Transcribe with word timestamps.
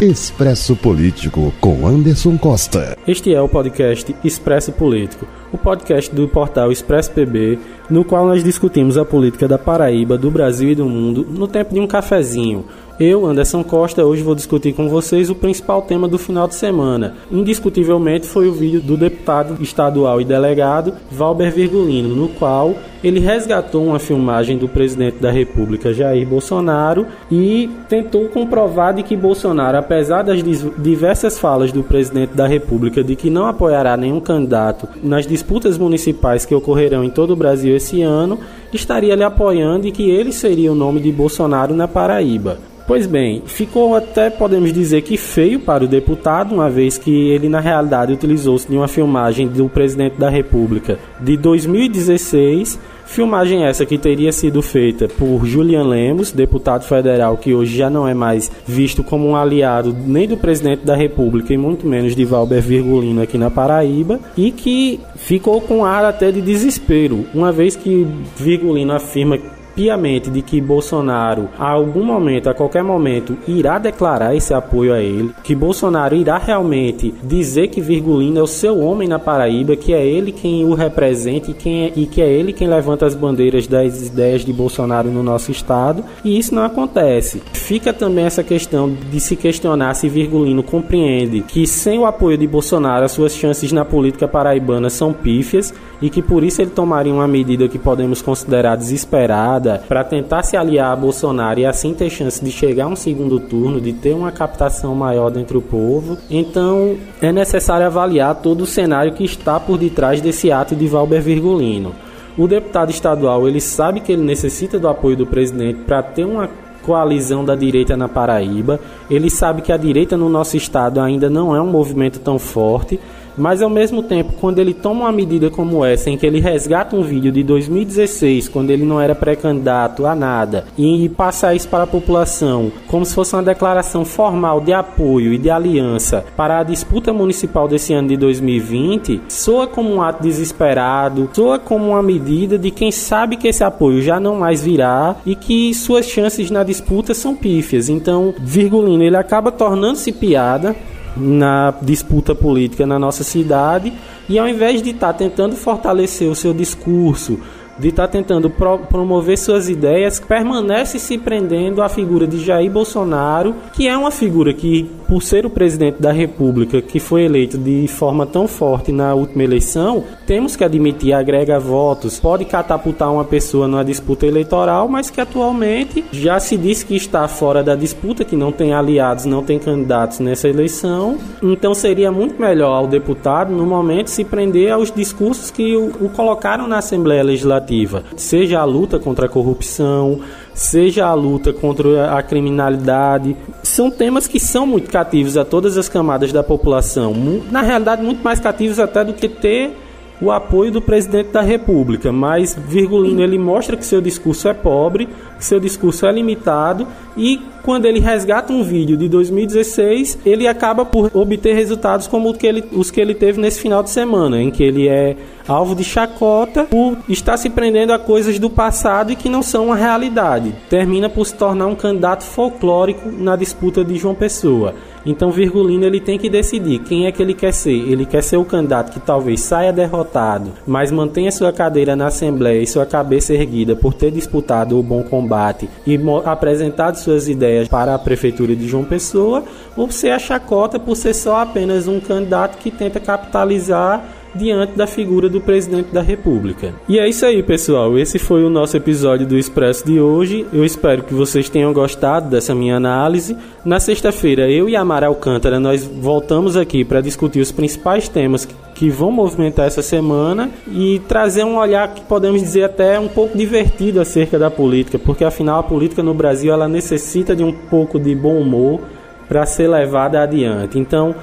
Expresso 0.00 0.74
Político 0.74 1.52
com 1.60 1.86
Anderson 1.86 2.38
Costa. 2.38 2.96
Este 3.06 3.34
é 3.34 3.42
o 3.42 3.46
podcast 3.46 4.16
Expresso 4.24 4.72
Político, 4.72 5.28
o 5.52 5.58
podcast 5.58 6.14
do 6.14 6.28
portal 6.28 6.70
Expresso 6.70 7.10
PB, 7.12 7.58
no 7.88 8.04
qual 8.04 8.26
nós 8.26 8.44
discutimos 8.44 8.96
a 8.96 9.04
política 9.04 9.48
da 9.48 9.58
Paraíba, 9.58 10.16
do 10.16 10.30
Brasil 10.30 10.70
e 10.70 10.74
do 10.74 10.84
mundo 10.84 11.26
no 11.28 11.48
tempo 11.48 11.74
de 11.74 11.80
um 11.80 11.86
cafezinho 11.86 12.64
eu, 13.00 13.24
Anderson 13.24 13.64
Costa, 13.64 14.04
hoje 14.04 14.22
vou 14.22 14.34
discutir 14.34 14.74
com 14.74 14.86
vocês 14.86 15.30
o 15.30 15.34
principal 15.34 15.80
tema 15.80 16.06
do 16.06 16.18
final 16.18 16.46
de 16.46 16.54
semana. 16.54 17.14
Indiscutivelmente 17.32 18.26
foi 18.26 18.46
o 18.46 18.52
vídeo 18.52 18.78
do 18.78 18.94
deputado 18.94 19.56
estadual 19.62 20.20
e 20.20 20.24
delegado 20.24 20.92
Valber 21.10 21.50
Virgulino, 21.50 22.14
no 22.14 22.28
qual 22.28 22.74
ele 23.02 23.18
resgatou 23.18 23.86
uma 23.86 23.98
filmagem 23.98 24.58
do 24.58 24.68
presidente 24.68 25.16
da 25.16 25.30
República, 25.30 25.94
Jair 25.94 26.28
Bolsonaro, 26.28 27.06
e 27.32 27.70
tentou 27.88 28.28
comprovar 28.28 28.92
de 28.92 29.02
que 29.02 29.16
Bolsonaro, 29.16 29.78
apesar 29.78 30.20
das 30.20 30.42
diversas 30.76 31.38
falas 31.38 31.72
do 31.72 31.82
presidente 31.82 32.34
da 32.34 32.46
República 32.46 33.02
de 33.02 33.16
que 33.16 33.30
não 33.30 33.46
apoiará 33.46 33.96
nenhum 33.96 34.20
candidato 34.20 34.86
nas 35.02 35.26
disputas 35.40 35.78
municipais 35.78 36.44
que 36.44 36.54
ocorrerão 36.54 37.02
em 37.02 37.08
todo 37.08 37.32
o 37.32 37.36
Brasil 37.36 37.74
esse 37.74 38.02
ano, 38.02 38.38
estaria 38.72 39.14
lhe 39.14 39.24
apoiando 39.24 39.86
e 39.86 39.92
que 39.92 40.10
ele 40.10 40.32
seria 40.32 40.70
o 40.70 40.74
nome 40.74 41.00
de 41.00 41.10
Bolsonaro 41.10 41.74
na 41.74 41.88
Paraíba. 41.88 42.58
Pois 42.86 43.06
bem, 43.06 43.42
ficou 43.46 43.94
até, 43.94 44.28
podemos 44.28 44.72
dizer 44.72 45.00
que 45.02 45.16
feio 45.16 45.60
para 45.60 45.84
o 45.84 45.88
deputado, 45.88 46.52
uma 46.52 46.68
vez 46.68 46.98
que 46.98 47.30
ele 47.30 47.48
na 47.48 47.60
realidade 47.60 48.12
utilizou-se 48.12 48.68
de 48.68 48.76
uma 48.76 48.88
filmagem 48.88 49.48
do 49.48 49.68
presidente 49.68 50.16
da 50.18 50.28
República 50.28 50.98
de 51.20 51.36
2016, 51.36 52.78
filmagem 53.10 53.64
essa 53.64 53.84
que 53.84 53.98
teria 53.98 54.32
sido 54.32 54.62
feita 54.62 55.08
por 55.08 55.44
Julian 55.44 55.84
Lemos, 55.84 56.30
deputado 56.30 56.84
federal 56.84 57.36
que 57.36 57.52
hoje 57.52 57.76
já 57.76 57.90
não 57.90 58.06
é 58.06 58.14
mais 58.14 58.50
visto 58.66 59.02
como 59.02 59.26
um 59.26 59.36
aliado 59.36 59.92
nem 59.92 60.28
do 60.28 60.36
presidente 60.36 60.84
da 60.84 60.94
República 60.94 61.52
e 61.52 61.58
muito 61.58 61.86
menos 61.86 62.14
de 62.14 62.24
Valber 62.24 62.62
Virgulino 62.62 63.20
aqui 63.20 63.36
na 63.36 63.50
Paraíba, 63.50 64.20
e 64.36 64.52
que 64.52 65.00
ficou 65.16 65.60
com 65.60 65.84
ar 65.84 66.04
até 66.04 66.30
de 66.30 66.40
desespero, 66.40 67.26
uma 67.34 67.50
vez 67.50 67.74
que 67.74 68.06
Virgulino 68.36 68.92
afirma 68.92 69.38
piamente 69.80 70.28
de 70.28 70.42
que 70.42 70.60
Bolsonaro, 70.60 71.48
a 71.58 71.70
algum 71.70 72.04
momento, 72.04 72.50
a 72.50 72.54
qualquer 72.54 72.84
momento, 72.84 73.34
irá 73.48 73.78
declarar 73.78 74.36
esse 74.36 74.52
apoio 74.52 74.92
a 74.92 75.00
ele, 75.00 75.30
que 75.42 75.54
Bolsonaro 75.54 76.14
irá 76.14 76.36
realmente 76.36 77.14
dizer 77.24 77.68
que 77.68 77.80
Virgulino 77.80 78.38
é 78.38 78.42
o 78.42 78.46
seu 78.46 78.78
homem 78.78 79.08
na 79.08 79.18
Paraíba, 79.18 79.74
que 79.76 79.94
é 79.94 80.06
ele 80.06 80.32
quem 80.32 80.66
o 80.66 80.74
representa 80.74 81.50
e, 81.50 81.54
quem 81.54 81.84
é, 81.84 81.92
e 81.96 82.04
que 82.04 82.20
é 82.20 82.28
ele 82.28 82.52
quem 82.52 82.68
levanta 82.68 83.06
as 83.06 83.14
bandeiras 83.14 83.66
das 83.66 84.08
ideias 84.08 84.44
de 84.44 84.52
Bolsonaro 84.52 85.08
no 85.08 85.22
nosso 85.22 85.50
estado, 85.50 86.04
e 86.22 86.38
isso 86.38 86.54
não 86.54 86.62
acontece. 86.62 87.40
Fica 87.54 87.90
também 87.90 88.26
essa 88.26 88.44
questão 88.44 88.94
de 89.10 89.18
se 89.18 89.34
questionar 89.34 89.94
se 89.94 90.10
Virgulino 90.10 90.62
compreende 90.62 91.40
que 91.40 91.66
sem 91.66 91.98
o 91.98 92.04
apoio 92.04 92.36
de 92.36 92.46
Bolsonaro 92.46 93.06
as 93.06 93.12
suas 93.12 93.32
chances 93.34 93.72
na 93.72 93.86
política 93.86 94.28
paraibana 94.28 94.90
são 94.90 95.14
pífias 95.14 95.72
e 96.02 96.10
que 96.10 96.22
por 96.22 96.42
isso 96.42 96.60
ele 96.60 96.70
tomaria 96.70 97.12
uma 97.12 97.28
medida 97.28 97.68
que 97.68 97.78
podemos 97.78 98.22
considerar 98.22 98.76
desesperada 98.76 99.69
para 99.78 100.04
tentar 100.04 100.42
se 100.42 100.56
aliar 100.56 100.92
a 100.92 100.96
Bolsonaro 100.96 101.60
e 101.60 101.66
assim 101.66 101.94
ter 101.94 102.10
chance 102.10 102.42
de 102.44 102.50
chegar 102.50 102.84
a 102.84 102.88
um 102.88 102.96
segundo 102.96 103.38
turno, 103.38 103.80
de 103.80 103.92
ter 103.92 104.14
uma 104.14 104.32
captação 104.32 104.94
maior 104.94 105.30
dentro 105.30 105.60
do 105.60 105.62
povo. 105.62 106.18
Então 106.30 106.96
é 107.20 107.32
necessário 107.32 107.86
avaliar 107.86 108.34
todo 108.36 108.62
o 108.62 108.66
cenário 108.66 109.12
que 109.12 109.24
está 109.24 109.58
por 109.58 109.78
detrás 109.78 110.20
desse 110.20 110.50
ato 110.50 110.74
de 110.74 110.86
Valber 110.86 111.20
Virgulino. 111.20 111.94
O 112.38 112.46
deputado 112.46 112.90
estadual 112.90 113.48
ele 113.48 113.60
sabe 113.60 114.00
que 114.00 114.12
ele 114.12 114.22
necessita 114.22 114.78
do 114.78 114.88
apoio 114.88 115.16
do 115.16 115.26
presidente 115.26 115.80
para 115.80 116.02
ter 116.02 116.24
uma 116.24 116.48
coalizão 116.82 117.44
da 117.44 117.54
direita 117.54 117.96
na 117.96 118.08
Paraíba. 118.08 118.80
Ele 119.10 119.30
sabe 119.30 119.62
que 119.62 119.72
a 119.72 119.76
direita 119.76 120.16
no 120.16 120.28
nosso 120.28 120.56
estado 120.56 121.00
ainda 121.00 121.28
não 121.28 121.54
é 121.54 121.60
um 121.60 121.70
movimento 121.70 122.18
tão 122.18 122.38
forte 122.38 122.98
mas 123.40 123.62
ao 123.62 123.70
mesmo 123.70 124.02
tempo, 124.02 124.34
quando 124.40 124.58
ele 124.58 124.74
toma 124.74 125.02
uma 125.02 125.12
medida 125.12 125.50
como 125.50 125.84
essa, 125.84 126.10
em 126.10 126.18
que 126.18 126.26
ele 126.26 126.40
resgata 126.40 126.94
um 126.94 127.02
vídeo 127.02 127.32
de 127.32 127.42
2016, 127.42 128.48
quando 128.48 128.70
ele 128.70 128.84
não 128.84 129.00
era 129.00 129.14
pré-candidato 129.14 130.06
a 130.06 130.14
nada, 130.14 130.66
e 130.76 131.08
passa 131.08 131.54
isso 131.54 131.68
para 131.68 131.84
a 131.84 131.86
população, 131.86 132.70
como 132.86 133.04
se 133.04 133.14
fosse 133.14 133.34
uma 133.34 133.42
declaração 133.42 134.04
formal 134.04 134.60
de 134.60 134.72
apoio 134.72 135.32
e 135.32 135.38
de 135.38 135.50
aliança 135.50 136.24
para 136.36 136.58
a 136.58 136.62
disputa 136.62 137.12
municipal 137.12 137.66
desse 137.66 137.92
ano 137.92 138.08
de 138.08 138.16
2020, 138.16 139.22
soa 139.28 139.66
como 139.66 139.92
um 139.94 140.02
ato 140.02 140.22
desesperado, 140.22 141.30
soa 141.32 141.58
como 141.58 141.90
uma 141.90 142.02
medida 142.02 142.58
de 142.58 142.70
quem 142.70 142.92
sabe 142.92 143.36
que 143.36 143.48
esse 143.48 143.64
apoio 143.64 144.02
já 144.02 144.20
não 144.20 144.36
mais 144.36 144.62
virá 144.62 145.16
e 145.24 145.34
que 145.34 145.72
suas 145.74 146.06
chances 146.06 146.50
na 146.50 146.62
disputa 146.62 147.14
são 147.14 147.34
pífias. 147.34 147.88
Então, 147.88 148.34
Virgulino, 148.38 149.02
ele 149.02 149.16
acaba 149.16 149.50
tornando-se 149.50 150.12
piada 150.12 150.76
na 151.16 151.74
disputa 151.82 152.34
política 152.34 152.86
na 152.86 152.98
nossa 152.98 153.24
cidade 153.24 153.92
e 154.28 154.38
ao 154.38 154.48
invés 154.48 154.82
de 154.82 154.90
estar 154.90 155.12
tá 155.12 155.18
tentando 155.18 155.56
fortalecer 155.56 156.28
o 156.28 156.34
seu 156.34 156.52
discurso, 156.54 157.38
de 157.78 157.88
estar 157.88 158.06
tá 158.06 158.12
tentando 158.12 158.50
pro 158.50 158.78
promover 158.78 159.38
suas 159.38 159.68
ideias, 159.68 160.20
permanece 160.20 160.98
se 160.98 161.16
prendendo 161.18 161.82
à 161.82 161.88
figura 161.88 162.26
de 162.26 162.44
Jair 162.44 162.70
Bolsonaro, 162.70 163.54
que 163.72 163.88
é 163.88 163.96
uma 163.96 164.10
figura 164.10 164.52
que, 164.52 164.90
por 165.10 165.24
ser 165.24 165.44
o 165.44 165.50
presidente 165.50 166.00
da 166.00 166.12
República, 166.12 166.80
que 166.80 167.00
foi 167.00 167.24
eleito 167.24 167.58
de 167.58 167.88
forma 167.88 168.24
tão 168.24 168.46
forte 168.46 168.92
na 168.92 169.12
última 169.12 169.42
eleição, 169.42 170.04
temos 170.24 170.54
que 170.54 170.62
admitir, 170.62 171.12
agrega 171.12 171.58
votos, 171.58 172.20
pode 172.20 172.44
catapultar 172.44 173.12
uma 173.12 173.24
pessoa 173.24 173.66
numa 173.66 173.84
disputa 173.84 174.24
eleitoral, 174.24 174.86
mas 174.86 175.10
que 175.10 175.20
atualmente 175.20 176.04
já 176.12 176.38
se 176.38 176.56
diz 176.56 176.84
que 176.84 176.94
está 176.94 177.26
fora 177.26 177.60
da 177.60 177.74
disputa, 177.74 178.24
que 178.24 178.36
não 178.36 178.52
tem 178.52 178.72
aliados, 178.72 179.24
não 179.24 179.42
tem 179.42 179.58
candidatos 179.58 180.20
nessa 180.20 180.48
eleição. 180.48 181.18
Então 181.42 181.74
seria 181.74 182.12
muito 182.12 182.40
melhor 182.40 182.72
ao 182.76 182.86
deputado, 182.86 183.52
no 183.52 183.66
momento, 183.66 184.10
se 184.10 184.24
prender 184.24 184.70
aos 184.70 184.92
discursos 184.92 185.50
que 185.50 185.74
o, 185.76 185.88
o 186.02 186.08
colocaram 186.10 186.68
na 186.68 186.78
Assembleia 186.78 187.24
Legislativa 187.24 188.04
seja 188.14 188.60
a 188.60 188.64
luta 188.64 189.00
contra 189.00 189.26
a 189.26 189.28
corrupção, 189.28 190.20
seja 190.60 191.06
a 191.06 191.14
luta 191.14 191.54
contra 191.54 192.14
a 192.14 192.22
criminalidade. 192.22 193.34
São 193.62 193.90
temas 193.90 194.26
que 194.26 194.38
são 194.38 194.66
muito 194.66 194.90
cativos 194.90 195.38
a 195.38 195.44
todas 195.44 195.78
as 195.78 195.88
camadas 195.88 196.32
da 196.32 196.42
população. 196.42 197.14
Na 197.50 197.62
realidade, 197.62 198.02
muito 198.02 198.22
mais 198.22 198.40
cativos 198.40 198.78
até 198.78 199.02
do 199.02 199.14
que 199.14 199.26
ter 199.26 199.74
o 200.20 200.30
apoio 200.30 200.70
do 200.70 200.82
presidente 200.82 201.30
da 201.30 201.40
República, 201.40 202.12
mas 202.12 202.54
Virgulino 202.54 203.22
ele 203.22 203.38
mostra 203.38 203.76
que 203.76 203.84
seu 203.84 204.00
discurso 204.00 204.48
é 204.48 204.54
pobre, 204.54 205.08
que 205.38 205.44
seu 205.44 205.58
discurso 205.58 206.06
é 206.06 206.12
limitado 206.12 206.86
e 207.16 207.40
quando 207.62 207.86
ele 207.86 208.00
resgata 208.00 208.52
um 208.52 208.62
vídeo 208.62 208.96
de 208.96 209.08
2016, 209.08 210.18
ele 210.24 210.48
acaba 210.48 210.84
por 210.84 211.10
obter 211.14 211.54
resultados 211.54 212.06
como 212.06 212.32
que 212.34 212.46
ele, 212.46 212.64
os 212.72 212.90
que 212.90 213.00
ele 213.00 213.14
teve 213.14 213.40
nesse 213.40 213.60
final 213.60 213.82
de 213.82 213.90
semana, 213.90 214.40
em 214.40 214.50
que 214.50 214.62
ele 214.62 214.88
é 214.88 215.16
alvo 215.46 215.74
de 215.74 215.84
chacota 215.84 216.64
por 216.64 216.96
estar 217.08 217.36
se 217.36 217.50
prendendo 217.50 217.92
a 217.92 217.98
coisas 217.98 218.38
do 218.38 218.48
passado 218.48 219.12
e 219.12 219.16
que 219.16 219.28
não 219.28 219.42
são 219.42 219.66
uma 219.66 219.76
realidade. 219.76 220.54
Termina 220.68 221.08
por 221.08 221.26
se 221.26 221.34
tornar 221.34 221.66
um 221.66 221.74
candidato 221.74 222.24
folclórico 222.24 223.10
na 223.10 223.36
disputa 223.36 223.84
de 223.84 223.96
João 223.96 224.14
Pessoa. 224.14 224.74
Então 225.04 225.30
Virgulino 225.30 225.84
ele 225.84 226.00
tem 226.00 226.18
que 226.18 226.28
decidir 226.28 226.80
quem 226.80 227.06
é 227.06 227.12
que 227.12 227.22
ele 227.22 227.34
quer 227.34 227.52
ser. 227.52 227.70
Ele 227.70 228.04
quer 228.04 228.22
ser 228.22 228.36
o 228.36 228.44
candidato 228.44 228.92
que 228.92 229.00
talvez 229.00 229.40
saia 229.40 229.72
derrotado, 229.72 230.52
mas 230.66 230.90
mantenha 230.90 231.32
sua 231.32 231.52
cadeira 231.52 231.96
na 231.96 232.06
Assembleia 232.06 232.62
e 232.62 232.66
sua 232.66 232.86
cabeça 232.86 233.32
erguida 233.32 233.74
por 233.74 233.94
ter 233.94 234.10
disputado 234.10 234.78
o 234.78 234.82
bom 234.82 235.02
combate 235.02 235.68
e 235.86 235.98
apresentado 236.24 236.96
suas 236.96 237.28
ideias 237.28 237.68
para 237.68 237.94
a 237.94 237.98
prefeitura 237.98 238.54
de 238.54 238.68
João 238.68 238.84
Pessoa, 238.84 239.44
ou 239.76 239.90
ser 239.90 240.10
a 240.10 240.18
chacota 240.18 240.78
por 240.78 240.96
ser 240.96 241.14
só 241.14 241.40
apenas 241.40 241.88
um 241.88 242.00
candidato 242.00 242.58
que 242.58 242.70
tenta 242.70 243.00
capitalizar 243.00 244.19
diante 244.34 244.76
da 244.76 244.86
figura 244.86 245.28
do 245.28 245.40
presidente 245.40 245.92
da 245.92 246.02
República. 246.02 246.74
E 246.88 246.98
é 246.98 247.08
isso 247.08 247.24
aí, 247.26 247.42
pessoal. 247.42 247.98
Esse 247.98 248.18
foi 248.18 248.44
o 248.44 248.50
nosso 248.50 248.76
episódio 248.76 249.26
do 249.26 249.38
Expresso 249.38 249.84
de 249.84 250.00
hoje. 250.00 250.46
Eu 250.52 250.64
espero 250.64 251.02
que 251.02 251.14
vocês 251.14 251.48
tenham 251.48 251.72
gostado 251.72 252.30
dessa 252.30 252.54
minha 252.54 252.76
análise. 252.76 253.36
Na 253.64 253.80
sexta-feira, 253.80 254.50
eu 254.50 254.68
e 254.68 254.76
Amara 254.76 255.06
Alcântara 255.06 255.58
nós 255.58 255.84
voltamos 255.84 256.56
aqui 256.56 256.84
para 256.84 257.00
discutir 257.00 257.40
os 257.40 257.52
principais 257.52 258.08
temas 258.08 258.48
que 258.74 258.88
vão 258.88 259.12
movimentar 259.12 259.66
essa 259.66 259.82
semana 259.82 260.50
e 260.66 261.00
trazer 261.06 261.44
um 261.44 261.58
olhar 261.58 261.92
que 261.92 262.00
podemos 262.02 262.40
dizer 262.40 262.64
até 262.64 262.98
um 262.98 263.08
pouco 263.08 263.36
divertido 263.36 264.00
acerca 264.00 264.38
da 264.38 264.50
política, 264.50 264.98
porque 264.98 265.22
afinal 265.22 265.60
a 265.60 265.62
política 265.62 266.02
no 266.02 266.14
Brasil 266.14 266.50
ela 266.52 266.66
necessita 266.66 267.36
de 267.36 267.44
um 267.44 267.52
pouco 267.52 268.00
de 268.00 268.14
bom 268.14 268.40
humor 268.40 268.80
para 269.28 269.44
ser 269.44 269.68
levada 269.68 270.22
adiante. 270.22 270.78
Então, 270.78 271.14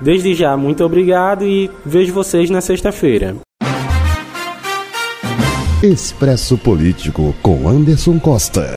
Desde 0.00 0.34
já, 0.34 0.56
muito 0.56 0.84
obrigado 0.84 1.44
e 1.44 1.70
vejo 1.84 2.12
vocês 2.12 2.48
na 2.50 2.60
sexta-feira. 2.60 3.36
Expresso 5.82 6.58
Político 6.58 7.34
com 7.42 7.66
Anderson 7.66 8.18
Costa. 8.18 8.68